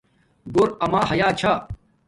[0.53, 1.53] گھوو اما حیا چھا